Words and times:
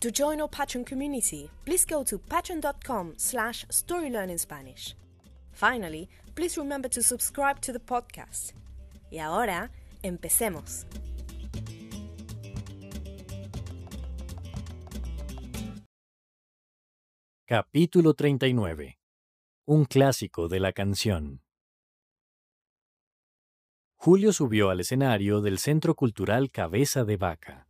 To 0.00 0.12
join 0.12 0.40
our 0.40 0.48
Patreon 0.48 0.86
community, 0.86 1.50
please 1.64 1.84
go 1.84 2.04
to 2.04 2.18
patreon.com 2.18 3.14
slash 3.16 3.66
storylearningspanish. 3.66 4.94
Finally, 5.50 6.08
please 6.36 6.56
remember 6.56 6.88
to 6.88 7.02
subscribe 7.02 7.60
to 7.62 7.72
the 7.72 7.80
podcast. 7.80 8.52
Y 9.10 9.18
ahora, 9.18 9.72
empecemos. 10.04 10.86
Capítulo 17.44 18.14
39. 18.14 18.98
Un 19.66 19.84
clásico 19.84 20.48
de 20.48 20.60
la 20.60 20.72
canción. 20.72 21.42
Julio 23.96 24.32
subió 24.32 24.70
al 24.70 24.78
escenario 24.78 25.40
del 25.40 25.58
Centro 25.58 25.96
Cultural 25.96 26.52
Cabeza 26.52 27.04
de 27.04 27.16
Vaca. 27.16 27.67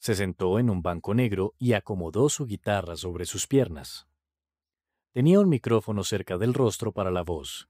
Se 0.00 0.14
sentó 0.14 0.58
en 0.58 0.70
un 0.70 0.80
banco 0.80 1.14
negro 1.14 1.54
y 1.58 1.74
acomodó 1.74 2.30
su 2.30 2.46
guitarra 2.46 2.96
sobre 2.96 3.26
sus 3.26 3.46
piernas. 3.46 4.08
Tenía 5.12 5.40
un 5.40 5.48
micrófono 5.48 6.04
cerca 6.04 6.38
del 6.38 6.54
rostro 6.54 6.92
para 6.92 7.10
la 7.10 7.22
voz 7.22 7.68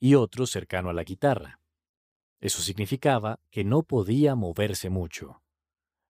y 0.00 0.16
otro 0.16 0.46
cercano 0.46 0.90
a 0.90 0.92
la 0.92 1.04
guitarra. 1.04 1.60
Eso 2.40 2.62
significaba 2.62 3.40
que 3.50 3.62
no 3.62 3.84
podía 3.84 4.34
moverse 4.34 4.90
mucho. 4.90 5.40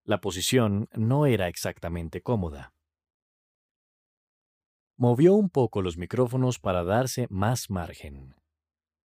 La 0.04 0.20
posición 0.20 0.88
no 0.94 1.26
era 1.26 1.48
exactamente 1.48 2.22
cómoda. 2.22 2.72
Movió 4.96 5.34
un 5.34 5.50
poco 5.50 5.82
los 5.82 5.98
micrófonos 5.98 6.58
para 6.58 6.82
darse 6.82 7.26
más 7.28 7.68
margen. 7.68 8.36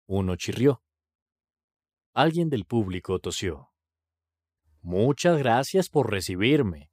Uno 0.08 0.36
chirrió. 0.36 0.82
Alguien 2.14 2.50
del 2.50 2.66
público 2.66 3.20
tosió. 3.20 3.72
Muchas 4.82 5.38
gracias 5.38 5.90
por 5.90 6.12
recibirme, 6.12 6.92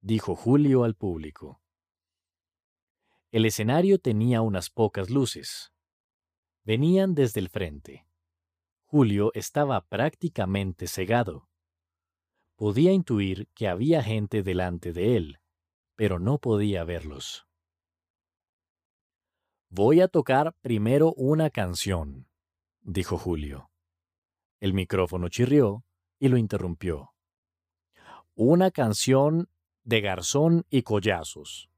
dijo 0.00 0.36
Julio 0.36 0.84
al 0.84 0.94
público. 0.94 1.60
El 3.30 3.46
escenario 3.46 3.98
tenía 3.98 4.42
unas 4.42 4.70
pocas 4.70 5.10
luces. 5.10 5.72
Venían 6.62 7.14
desde 7.14 7.40
el 7.40 7.48
frente. 7.48 8.06
Julio 8.84 9.32
estaba 9.34 9.80
prácticamente 9.86 10.86
cegado. 10.86 11.48
Podía 12.56 12.92
intuir 12.92 13.48
que 13.54 13.66
había 13.66 14.02
gente 14.02 14.42
delante 14.42 14.92
de 14.92 15.16
él, 15.16 15.40
pero 15.96 16.18
no 16.18 16.38
podía 16.38 16.84
verlos. 16.84 17.46
Voy 19.68 20.00
a 20.00 20.06
tocar 20.06 20.54
primero 20.60 21.12
una 21.14 21.50
canción, 21.50 22.28
dijo 22.82 23.18
Julio. 23.18 23.70
El 24.60 24.72
micrófono 24.72 25.28
chirrió 25.28 25.84
y 26.24 26.28
lo 26.28 26.38
interrumpió. 26.38 27.12
Una 28.34 28.70
canción 28.70 29.50
de 29.82 30.00
Garzón 30.00 30.64
y 30.70 30.80
Collazos. 30.80 31.68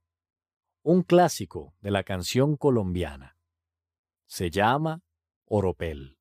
Un 0.83 1.03
clásico 1.03 1.75
de 1.81 1.91
la 1.91 2.05
canción 2.05 2.57
colombiana. 2.57 3.37
Se 4.27 4.53
llama 4.53 5.03
Oropel. 5.47 6.17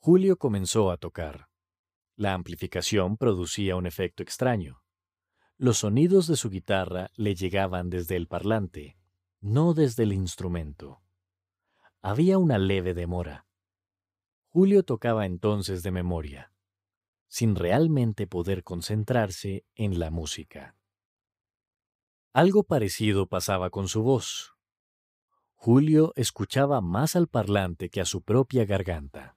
Julio 0.00 0.36
comenzó 0.36 0.90
a 0.90 0.96
tocar. 0.96 1.46
La 2.16 2.34
amplificación 2.34 3.16
producía 3.16 3.76
un 3.76 3.86
efecto 3.86 4.24
extraño. 4.24 4.82
Los 5.56 5.78
sonidos 5.78 6.26
de 6.26 6.34
su 6.34 6.50
guitarra 6.50 7.12
le 7.14 7.36
llegaban 7.36 7.90
desde 7.90 8.16
el 8.16 8.26
parlante, 8.26 8.98
no 9.40 9.72
desde 9.72 10.02
el 10.02 10.12
instrumento. 10.12 11.00
Había 12.02 12.38
una 12.38 12.58
leve 12.58 12.92
demora. 12.92 13.46
Julio 14.54 14.84
tocaba 14.84 15.26
entonces 15.26 15.82
de 15.82 15.90
memoria, 15.90 16.52
sin 17.26 17.56
realmente 17.56 18.28
poder 18.28 18.62
concentrarse 18.62 19.66
en 19.74 19.98
la 19.98 20.12
música. 20.12 20.76
Algo 22.32 22.62
parecido 22.62 23.26
pasaba 23.26 23.70
con 23.70 23.88
su 23.88 24.04
voz. 24.04 24.54
Julio 25.54 26.12
escuchaba 26.14 26.80
más 26.80 27.16
al 27.16 27.26
parlante 27.26 27.90
que 27.90 28.00
a 28.00 28.04
su 28.04 28.22
propia 28.22 28.64
garganta. 28.64 29.36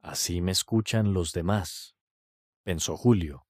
Así 0.00 0.40
me 0.40 0.50
escuchan 0.50 1.14
los 1.14 1.32
demás, 1.32 1.94
pensó 2.64 2.96
Julio. 2.96 3.46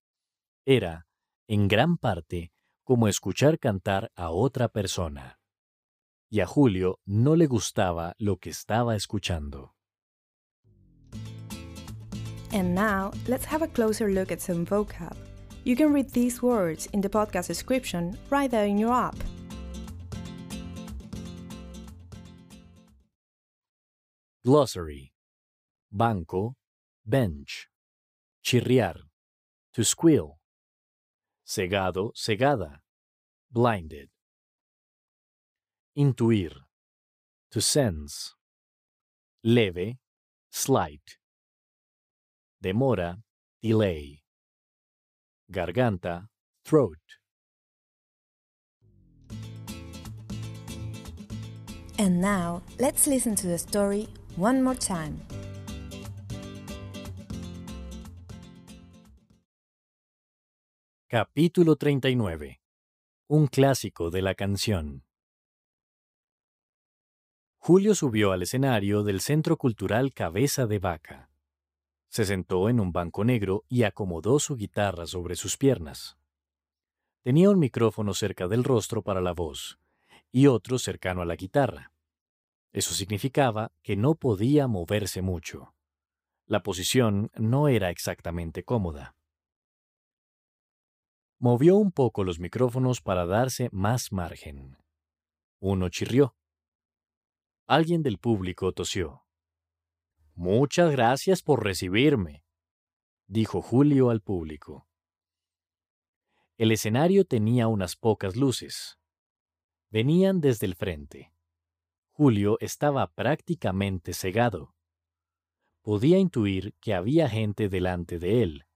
Era, 0.67 1.07
en 1.47 1.69
gran 1.69 1.97
parte, 1.97 2.53
como 2.83 3.09
escuchar 3.09 3.59
cantar 3.59 4.13
a 4.15 4.29
otra 4.29 4.69
persona. 4.69 5.41
Y 6.29 6.41
a 6.41 6.47
Julio 6.47 7.01
no 7.07 7.35
le 7.35 7.47
gustaba 7.47 8.15
lo 8.19 8.37
que 8.37 8.51
estaba 8.51 8.95
escuchando. 8.95 9.75
And 12.55 12.73
now, 12.73 13.13
let's 13.27 13.45
have 13.45 13.63
a 13.63 13.67
closer 13.67 14.09
look 14.09 14.31
at 14.31 14.41
some 14.41 14.65
vocab. 14.65 15.17
You 15.65 15.75
can 15.75 15.93
read 15.93 16.11
these 16.11 16.41
words 16.41 16.87
in 16.93 17.01
the 17.01 17.09
podcast 17.09 17.49
description 17.49 18.17
right 18.31 18.49
there 18.49 18.65
in 18.65 18.79
your 18.79 18.95
app. 18.95 19.17
Glossary 24.45 25.11
Banco, 25.91 26.55
bench. 27.05 27.69
Chirriar, 28.45 28.97
to 29.73 29.85
squeal. 29.85 30.39
Cegado, 31.47 32.13
cegada, 32.15 32.79
blinded. 33.51 34.11
Intuir, 35.97 36.53
to 37.51 37.61
sense. 37.61 38.35
Leve, 39.43 39.97
slight. 40.51 41.17
Demora, 42.65 43.23
delay. 43.61 44.23
Garganta, 45.51 46.31
throat. 46.65 46.97
And 51.99 52.23
now, 52.23 52.63
let's 52.79 53.07
listen 53.07 53.35
to 53.35 53.49
the 53.49 53.59
story 53.59 54.09
one 54.37 54.63
more 54.63 54.75
time. 54.75 55.21
Capítulo 61.11 61.77
39. 61.77 62.63
Un 63.29 63.47
clásico 63.49 64.09
de 64.11 64.23
la 64.23 64.35
canción. 64.35 65.05
Julio 67.59 67.95
subió 67.95 68.33
al 68.33 68.41
escenario 68.41 69.03
del 69.03 69.21
Centro 69.21 69.59
Cultural 69.59 70.15
Cabeza 70.15 70.67
de 70.67 70.79
Vaca. 70.79 71.29
Se 72.15 72.25
sentó 72.25 72.69
en 72.69 72.79
un 72.79 72.93
banco 72.93 73.25
negro 73.25 73.65
y 73.69 73.83
acomodó 73.83 74.39
su 74.39 74.55
guitarra 74.55 75.05
sobre 75.05 75.35
sus 75.35 75.57
piernas. 75.57 76.17
Tenía 77.25 77.51
un 77.51 77.59
micrófono 77.59 78.15
cerca 78.15 78.47
del 78.47 78.63
rostro 78.63 79.03
para 79.03 79.21
la 79.21 79.33
voz 79.33 79.81
y 80.31 80.47
otro 80.47 80.79
cercano 80.79 81.23
a 81.23 81.25
la 81.25 81.35
guitarra. 81.35 81.93
Eso 82.71 82.95
significaba 82.95 83.73
que 83.83 83.97
no 83.97 84.15
podía 84.15 84.69
moverse 84.69 85.23
mucho. 85.23 85.75
La 86.47 86.63
posición 86.63 87.33
no 87.35 87.67
era 87.67 87.91
exactamente 87.91 88.63
cómoda. 88.63 89.17
Movió 91.41 91.75
un 91.75 91.91
poco 91.91 92.23
los 92.23 92.39
micrófonos 92.39 93.01
para 93.01 93.27
darse 93.27 93.71
más 93.73 94.13
margen. 94.13 94.79
Uno 95.59 95.89
chirrió. 95.89 96.37
Alguien 97.67 98.05
del 98.05 98.19
público 98.19 98.71
tosió. 98.71 99.24
Muchas 100.35 100.91
gracias 100.91 101.43
por 101.43 101.63
recibirme, 101.63 102.45
dijo 103.29 103.63
Julio 103.63 104.11
al 104.11 104.21
público. 104.21 104.89
El 106.57 106.73
escenario 106.73 107.25
tenía 107.25 107.69
unas 107.69 107.95
pocas 107.95 108.35
luces. 108.35 108.99
Venían 109.91 110.41
desde 110.41 110.67
el 110.67 110.75
frente. 110.75 111.33
Julio 112.11 112.59
estaba 112.61 113.13
prácticamente 113.13 114.13
cegado. 114.13 114.75
Podía 115.83 116.19
intuir 116.19 116.75
que 116.81 116.95
había 116.95 117.29
gente 117.29 117.69
delante 117.69 118.19
de 118.19 118.43
él, 118.43 118.67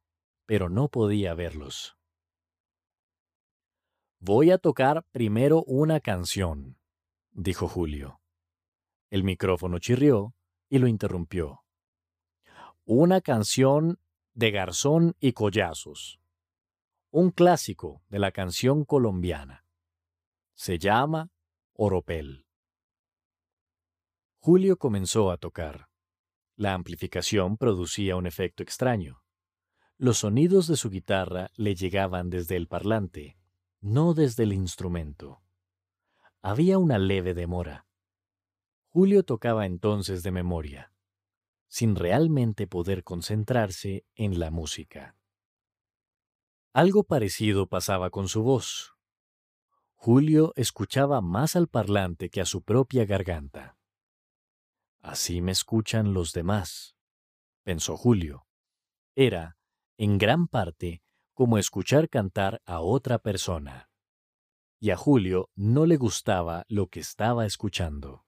pero 0.46 0.68
no 0.68 0.88
podía 0.88 1.34
verlos. 1.34 1.96
Voy 4.20 4.52
a 4.52 4.58
tocar 4.58 5.04
primero 5.10 5.64
una 5.64 5.98
canción, 6.00 6.78
dijo 7.32 7.66
Julio. 7.66 8.20
El 9.10 9.24
micrófono 9.24 9.78
chirrió 9.78 10.34
y 10.68 10.78
lo 10.78 10.86
interrumpió. 10.86 11.64
Una 12.84 13.20
canción 13.20 13.98
de 14.34 14.50
Garzón 14.50 15.16
y 15.20 15.32
Collazos. 15.32 16.20
Un 17.10 17.30
clásico 17.30 18.02
de 18.08 18.18
la 18.18 18.32
canción 18.32 18.84
colombiana. 18.84 19.64
Se 20.54 20.78
llama 20.78 21.30
Oropel. 21.72 22.46
Julio 24.38 24.76
comenzó 24.78 25.30
a 25.30 25.38
tocar. 25.38 25.88
La 26.54 26.74
amplificación 26.74 27.56
producía 27.56 28.16
un 28.16 28.26
efecto 28.26 28.62
extraño. 28.62 29.22
Los 29.96 30.18
sonidos 30.18 30.68
de 30.68 30.76
su 30.76 30.90
guitarra 30.90 31.50
le 31.56 31.74
llegaban 31.74 32.30
desde 32.30 32.56
el 32.56 32.68
parlante, 32.68 33.36
no 33.80 34.14
desde 34.14 34.44
el 34.44 34.52
instrumento. 34.52 35.42
Había 36.40 36.78
una 36.78 36.98
leve 36.98 37.34
demora. 37.34 37.87
Julio 38.90 39.22
tocaba 39.22 39.66
entonces 39.66 40.22
de 40.22 40.30
memoria, 40.30 40.92
sin 41.68 41.94
realmente 41.94 42.66
poder 42.66 43.04
concentrarse 43.04 44.06
en 44.14 44.38
la 44.38 44.50
música. 44.50 45.14
Algo 46.72 47.04
parecido 47.04 47.66
pasaba 47.66 48.10
con 48.10 48.28
su 48.28 48.42
voz. 48.42 48.94
Julio 49.94 50.52
escuchaba 50.56 51.20
más 51.20 51.54
al 51.54 51.68
parlante 51.68 52.30
que 52.30 52.40
a 52.40 52.46
su 52.46 52.62
propia 52.62 53.04
garganta. 53.04 53.76
Así 55.00 55.42
me 55.42 55.52
escuchan 55.52 56.14
los 56.14 56.32
demás, 56.32 56.96
pensó 57.64 57.96
Julio. 57.96 58.46
Era, 59.14 59.58
en 59.96 60.16
gran 60.16 60.48
parte, 60.48 61.02
como 61.34 61.58
escuchar 61.58 62.08
cantar 62.08 62.62
a 62.64 62.80
otra 62.80 63.18
persona. 63.18 63.90
Y 64.80 64.90
a 64.90 64.96
Julio 64.96 65.50
no 65.54 65.84
le 65.84 65.96
gustaba 65.96 66.64
lo 66.68 66.86
que 66.86 67.00
estaba 67.00 67.44
escuchando. 67.44 68.27